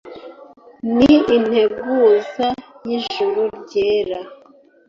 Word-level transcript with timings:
ni 0.95 1.09
integuza 1.35 2.47
y' 2.87 2.93
ijuru 2.99 3.41
ryera. 3.59 4.19